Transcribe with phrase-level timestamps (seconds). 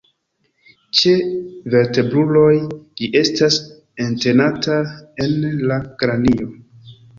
[0.99, 1.11] Ĉe
[1.73, 3.59] vertebruloj ĝi estas
[4.09, 4.81] entenata
[5.27, 5.39] en
[5.75, 6.53] la kranio.